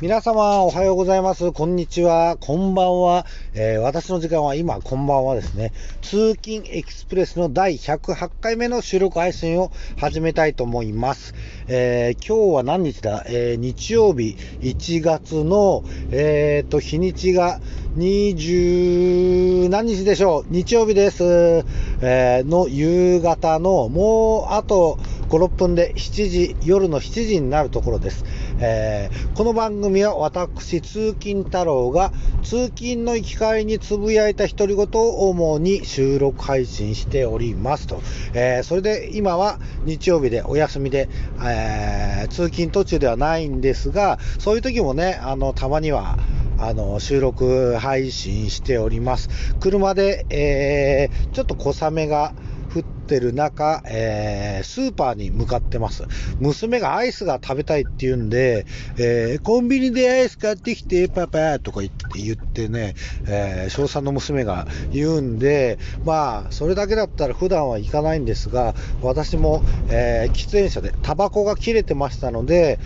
[0.00, 1.50] 皆様おはようございます。
[1.50, 2.36] こんにちは。
[2.38, 3.26] こんばんは。
[3.52, 5.72] えー、私の時間は今、こんばんはですね。
[6.02, 11.34] 通勤エクスプレスの第108回目の収録配信を始めたいと思います。
[11.66, 13.24] えー、今日は何日だ？
[13.26, 17.60] えー、日曜日1月の、えーと、日にちが
[17.96, 21.64] 20何日でしょう日曜日です。
[22.02, 24.96] え、の夕方のもうあと
[25.28, 28.24] 5、6分で7時、夜の7時になるところです。
[28.60, 32.12] えー、この番組は私、通勤太郎が
[32.42, 38.02] 通勤の行き帰りにつぶやいた独り言を主に収録配信しておりますと。
[38.34, 41.08] えー、それで今は日曜日でお休みで、
[41.40, 46.18] えー、通勤途中ではないんですが、そういう時もね、あの、たまには、
[46.58, 49.28] あの、収録配信しております。
[49.60, 52.32] 車で、えー、ちょっと小雨が
[52.74, 56.04] 降ってる中、えー、スーパーに向かってます。
[56.40, 58.66] 娘がアイスが食べたいって言うんで、
[58.98, 62.94] えー、コンビニでアイス買ってきて、パパとか言って言ってね、
[63.26, 72.78] えー、小3の娘が言うんで、まあ、それだけだったら普段は行かないんですが、私も、えー、喫煙者でタバコが切れてましたので、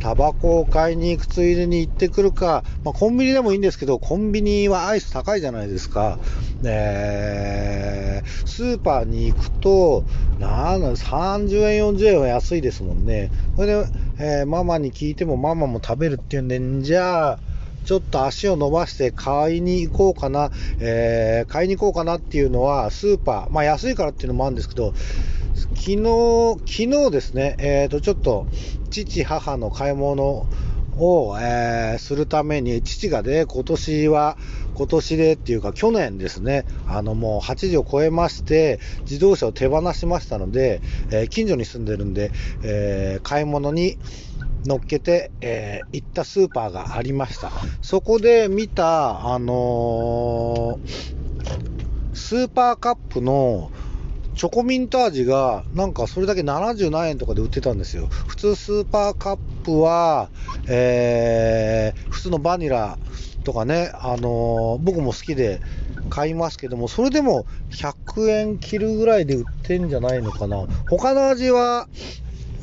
[0.00, 6.18] タバコを買いに行くついでに行ってくるか、まあ、コンビニでもいいんですけど、コンビニはアイス高いじゃないですか。
[6.64, 7.77] えー、
[8.26, 10.04] スーパーに行くと、
[10.38, 13.30] なんだ、30円、40円は安いですもんね。
[13.56, 13.86] それで、
[14.18, 17.38] えー、ママに聞いてもママも食べるって言うんで、じゃあ、
[17.84, 24.92] ちょっと足を伸ばして買いに行こうかな、えー、買いに行こうかなっていうのは、スーパー、まあ安いからっていうのもあるんですけど、
[25.74, 28.46] 昨日、昨日ですね、えっ、ー、と、ちょっと、
[28.90, 30.46] 父、母の買い物
[30.98, 34.36] を、えー、するために、父がね、今年は、
[34.74, 42.30] 今年でっていうか、去年ですね、あのもう80を超えまして、自動車を手放しましたので、えー、近所に住んでるんで、
[42.62, 43.98] えー、買い物に
[44.66, 47.50] 乗っけて、え行ったスーパーがありました。
[47.82, 50.78] そこで見た、あの
[52.14, 53.70] スーパーカップの、
[54.38, 58.06] チョコミント味が、なんかそれだけ70何円とかで売ってたんですよ。
[58.06, 59.36] 普通スーパーカッ
[59.68, 60.30] プは、
[60.66, 62.98] えー、普通のバニラ
[63.44, 65.60] とかね、あのー、僕も好きで
[66.08, 70.66] 買いますけども、それでも100円切るぐらいで売ってんじゃないのかな。
[70.88, 71.86] 他の味は、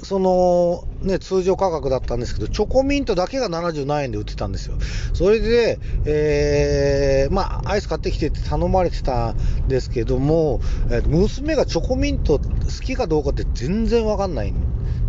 [0.01, 4.75] その、ね、通常価格だったんですけど、チョコミントだけが77円で売ってたんですよ。
[5.13, 10.59] それで、えー、まあ、アイス買ってきてって頼まれてたんですけども、
[10.91, 12.45] えー、娘がチョコミント好
[12.83, 14.55] きかどうかって全然わかんないん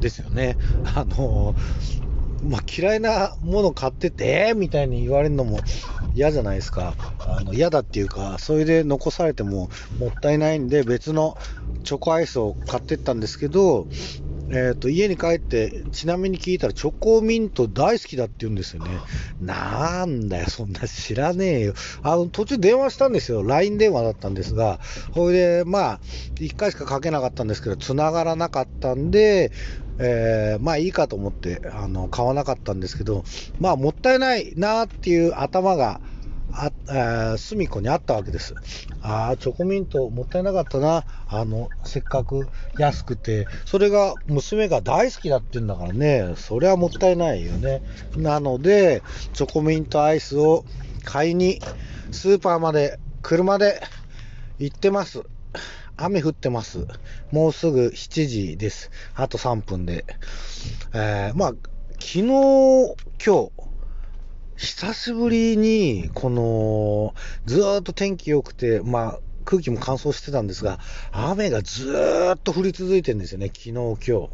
[0.00, 0.56] ですよね。
[0.94, 1.54] あの
[2.44, 5.58] まあ、嫌いなもの買ってて、みたいに言われるのも
[6.14, 6.94] 嫌じゃないですか。
[7.20, 9.68] あの嫌だっていうか、それで残されても
[9.98, 11.36] もったいないんで、別の
[11.84, 13.86] チョコアイスを買ってったんですけど、
[14.48, 18.90] えっ、ー、と、家に帰って、ちなみに聞いたら、チョコミント大好きだって言うんですよね。
[19.40, 21.74] なんだよ、そんな知らねえよ。
[22.02, 23.42] あの、途中電話したんですよ。
[23.42, 24.80] LINE 電話だったんですが、
[25.12, 26.00] ほいで、まあ、
[26.36, 29.50] 1回しかかけなかったんですけど、繋がらなかったんで、
[29.98, 33.24] えー、まあいいかと思って、あの、買わなかったんですけど、
[33.58, 36.00] まあもったいないなっていう頭が、
[36.58, 38.54] あ、えー、隅っこにあったわけです。
[39.02, 41.04] ああ、チョコミントもったいなかったな。
[41.28, 47.82] あの、せっかく安くて、それが娘が大好きだって言うんだからね、それはもったいないよね。
[48.16, 49.02] なので、
[49.34, 50.64] チョコミントアイスを
[51.04, 51.60] 買いに、
[52.10, 53.82] スーパーまで車で
[54.58, 55.24] 行ってます。
[55.98, 56.86] 雨降ってます。
[57.32, 58.90] もうすぐ7時です。
[59.14, 60.06] あと3分で。
[60.94, 61.48] えー、まあ、
[61.98, 62.22] 昨日、
[63.24, 63.65] 今日、
[64.56, 70.80] 久しぶりに、この、ずーっと天気良くて、まあ、空気も乾燥してたんですが、
[71.12, 74.28] 雨がずーっと降り続いてるんですよね、昨日、今日。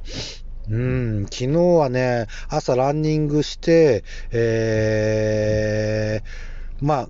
[0.71, 7.09] うん、昨日はね、朝ランニングして、えー、まあ、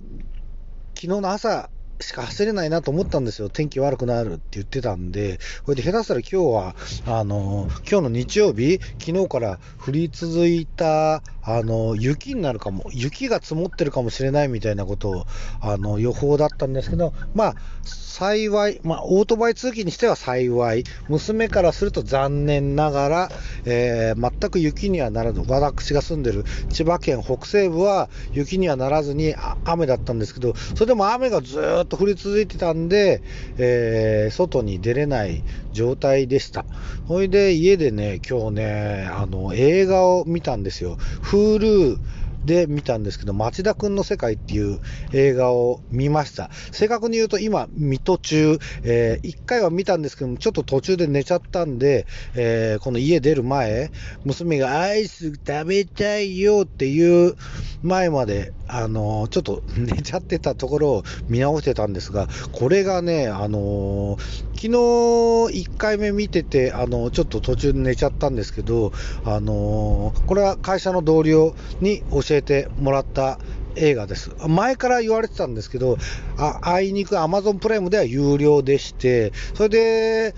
[0.95, 3.49] 昨日の朝、しか走れないなと思ったんですよ。
[3.49, 15.25] 天気悪くなるって言ってたんで、これで下手したら今日は、あの、今日の日曜日、昨日から降り続いた、あの、雪になるかも、雪が積もってるかもしれないみたいなことを、
[15.61, 23.31] あの、予報だったんですけど、まあ、幸い、まあ、オートバイ通勤にしては幸い、娘からすると残念ながら、
[23.65, 29.35] えー、全く雪にはならず、私が住んでる千葉県北西部は雪にはならずに
[29.65, 33.21] 雨だったんですけど、それでも雨がずっとっと降り続いてたんで、
[33.57, 36.65] えー、外に出れない状態でした。
[37.05, 40.97] ほいで、家でね、今日ね、あの、映画を見たんですよ。
[41.23, 41.97] Hulu
[42.45, 44.79] で見たんですけど、町田くんの世界っていう
[45.13, 46.49] 映画を見ました。
[46.71, 52.05] 正確に言うと今、見途中、えー、1回は見たんですけども、ちょっと途中で寝ちゃったんで、
[52.35, 53.91] えー、この家出る前、
[54.25, 57.35] 娘がアイス食べたいよっていう
[57.81, 64.17] 前まで、あのー、ちょっと寝ちゃってたところを見直してたんですが、これがね、あの
[64.55, 68.93] 昨日1回目見てて、あのちょっと途中で寝ちゃったんですけど、
[69.25, 73.39] あのこれは会社の同僚に教ええてもらった
[73.75, 74.31] 映画です。
[74.47, 75.97] 前から言われてたんですけど、
[76.37, 80.35] ああいにく Amazon プライムでは有料でして、それで、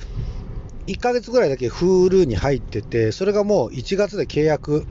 [0.88, 4.86] 1ヶ月ぐらいだけ Hulu に入ってて、それがもう1月で契約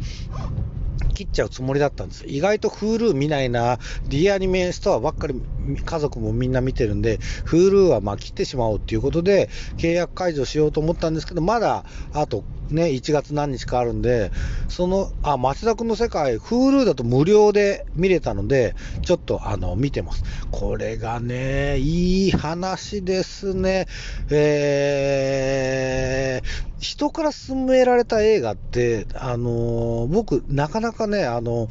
[1.14, 2.24] 切っちゃうつもりだったんです。
[2.26, 3.78] 意外と Hulu 見ないな、
[4.08, 5.40] D アニメストアばっかり
[5.84, 14.30] 家族もみんな見てるんで、Hulu はま切ってしまおうっていうことで、契約解除しようと思ったんですけど、まだあとね、1月何日かあるんで、
[14.68, 20.24] その、あ、町田くんの世界、Hulu だと無料で見れたので、ちょっとあの、見てます。
[20.50, 23.86] これがね、いい話ですね。
[24.30, 26.46] えー、
[26.78, 31.68] 人から勧められた映画って、あの僕、なかなかね、あの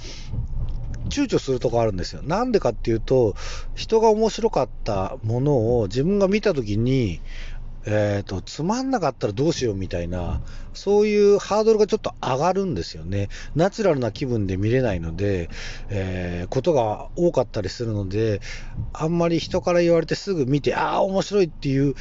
[1.13, 2.23] 躊躇するとこあるんですよ。
[2.23, 3.35] なんでかっていうと、
[3.75, 7.21] 人が面白かったものを自分が見たときに、
[7.85, 10.41] えっ、ー、と、つまんなかったらどうしようみたいな、
[10.73, 13.29] そういうハードルがちょっと上がるんですよね。
[13.55, 15.49] ナチュラルな気分で見れないので、
[15.89, 18.41] えー、ことが多かったりするので、
[18.93, 21.95] あんまり人から言われてすぐ見て、ああ、面白いっていう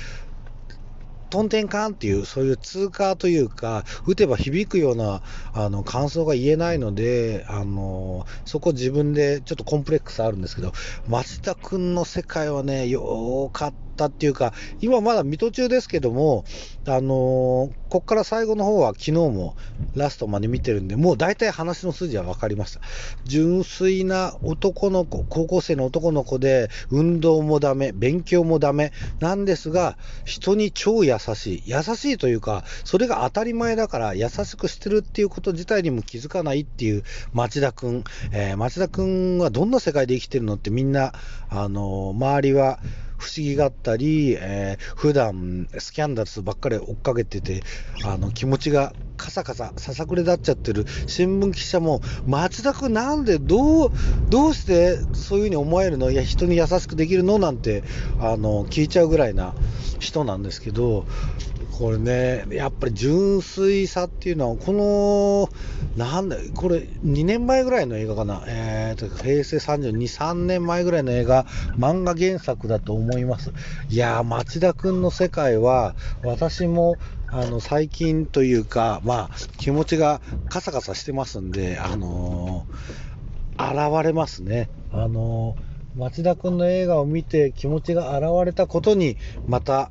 [1.33, 10.73] トンテンカンっていう、そういう通過というか、打てば響くようなあの感想が言えないので、あのそこ自分でちょっとコンプレックスあるんですけど、
[11.07, 16.45] 松田君の世界はね、よかったっていうか、今まだ未途中ですけども、
[16.87, 19.57] あのー、こっから最後の方は昨日も
[19.95, 22.81] ラストまで見てるんで、もう大体話の筋は分かりました。
[23.25, 31.63] 純粋な男の子、高校生の男の子で、運動もダメ、勉強もダメなんですが、人に超優しい。
[31.67, 38.05] 優しいというか、それが当たり前だから優しくしてるっていうこと自体にも気づかないっていう町田くん。
[38.33, 41.13] えー、町田くんはどんな世界で生きてるのってみんな、
[41.49, 42.79] あのー、周りは、
[43.23, 47.63] 不思議があったり、えー、普段スキャンダルスばっかり追っかけてて、
[48.05, 50.85] あの気持ちがカサカサ、ささくれ立っちゃってる。
[51.07, 53.93] 新聞記者も、松田君なんで、どう、
[54.29, 56.11] どうしてそういうふうに思えるの？
[56.11, 57.39] いや、人に優しくできるの？
[57.39, 57.85] なんて、
[58.19, 59.55] あの、聞いちゃうぐらいな
[60.01, 61.07] 人なんですけど、
[61.73, 65.49] これね、やっぱり純粋さっていうのは、この、
[65.97, 71.47] なんだ、これ、2年前ぐらいの映画かな、えーと、平成32、3年前ぐらいの映画、
[71.79, 73.53] 漫画原作だと思います。
[73.89, 76.97] いやー、町田くんの世界は、私も、
[77.29, 80.21] あの、最近というか、まあ、気持ちが
[80.51, 84.69] カサカサしてますんで、あのー、現れますね。
[84.93, 89.17] あのー、町田くんの映画を見て気持ちが現れたことに、
[89.47, 89.91] また、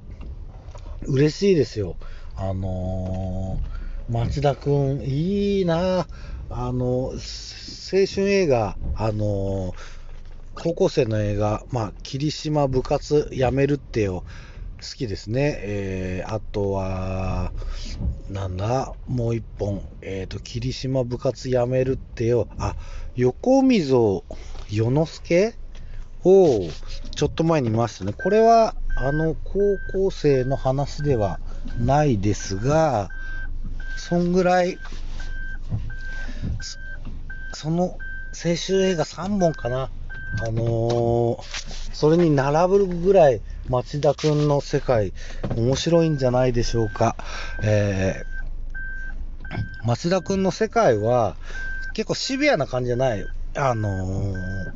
[1.08, 1.96] 嬉しいですよ。
[2.36, 6.08] あのー、町田くん、いいな
[6.50, 9.74] あの、青春映画、あのー、
[10.56, 14.24] 高校生の映画、まあ、霧島部活やめるってよ、
[14.82, 15.60] 好きですね。
[15.62, 17.52] えー、あとは、
[18.30, 22.76] なんだ、もう一本、えっ、ー、と、霧島部活やめるってよ、あ、
[23.16, 24.24] 横溝
[24.70, 25.54] 世之助？
[26.24, 26.70] を、
[27.16, 28.14] ちょっと前に見ましたね。
[28.14, 31.40] これは、あの、高校生の話では
[31.80, 33.12] ないですが、
[33.96, 34.80] そんぐらい、
[37.54, 39.90] その、青春映画3本かな。
[40.40, 41.42] あのー、
[41.94, 45.14] それに並ぶぐらい町田くんの世界
[45.58, 47.18] 面白いんじゃないでしょうか。
[47.62, 51.36] えー、町田くんの世界は
[51.94, 53.28] 結構シビアな感じじゃない。
[53.56, 54.72] あのー、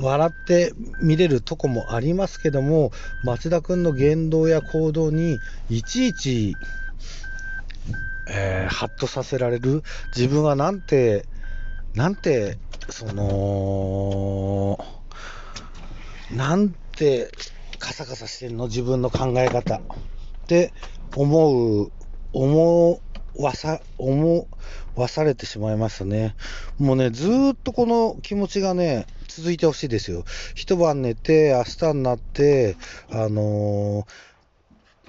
[0.00, 2.90] 笑って見れるとこもありますけども、
[3.22, 6.56] 町田くんの言動や行動にいちいち、
[8.28, 9.82] えー、ハッとさせられる。
[10.16, 11.26] 自分はなんて、
[11.94, 14.78] なんてその、
[16.30, 17.30] なんて
[17.78, 18.66] カサカサしてんの？
[18.66, 19.76] 自分の考え方。
[19.76, 19.80] っ
[20.46, 20.72] て
[21.16, 21.92] 思う、
[22.32, 23.00] 思う
[23.36, 24.48] わさ、思
[24.96, 26.34] わされてしまいましたね。
[26.78, 30.24] もうね、ずっとこの気持ちがね、続いてほしいですよ。
[30.54, 32.76] 一晩寝て、明日になって、
[33.10, 34.30] あのー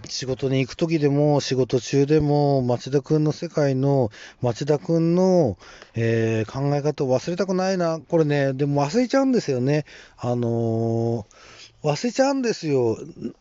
[0.09, 4.09] 仕事に行く時でも、仕事中でも、町田くんの世界の、
[4.41, 5.57] 町田くんの、
[5.95, 7.99] えー、考え方を忘れたくないな。
[7.99, 9.85] これね、でも忘れちゃうんですよね。
[10.17, 12.97] あのー、忘れちゃうんですよ。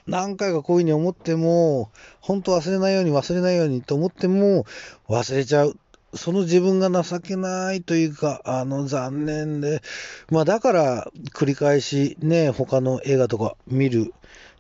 [0.06, 4.64] 何回かこういうふうに思っても、本当忘れないように忘れないようにと思っても、
[5.08, 5.76] 忘れちゃう。
[6.14, 9.82] その自分が情けないというか、あの、残念で、
[10.30, 14.12] まあだから繰り返しね、他の映画とか見る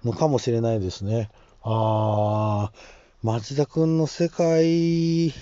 [0.04, 1.30] のかもしれないですね。
[1.62, 5.32] あー、町田くんの世界っ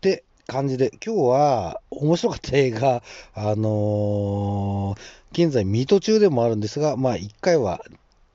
[0.00, 3.02] て感じで、今日は面白かった映画、
[3.34, 5.00] あのー
[5.32, 7.84] 現在、見途中でもあるんですが、まあ、一回は、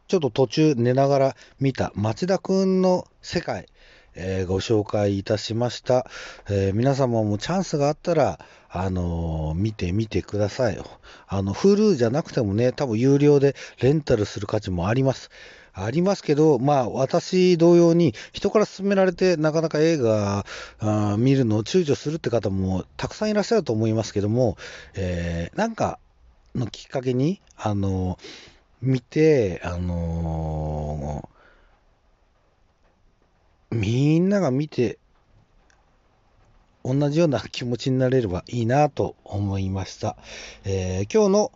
[0.08, 3.68] ちょっと途中寝ながら見た町田くんの世界、
[4.16, 6.10] えーご紹介いたしました。
[6.50, 10.80] えー皆様もチャンスがあったら、あのー見てみてください。
[11.28, 15.32] あの、Hulu じゃなくてもね、多分有料でレンタルする価値もあります。
[15.76, 20.46] ありますけど、まあ、私同様に、人から勧められて、なかなか映画
[20.80, 24.58] あ見るのを躊躇するって方もたくさんいらっしゃると思いますけども、
[24.96, 26.00] えーなんか
[26.56, 28.18] のきっかけに、あの
[28.82, 31.28] 見て、あの
[33.70, 34.98] みんなが見て、
[36.86, 40.16] 同じような気持ちになれればいいなと思いました。
[40.64, 41.52] えー今日の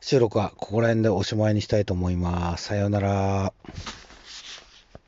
[0.00, 2.64] 収録はここら辺でおしまいにしたいと思います。
[2.64, 3.52] さようなら。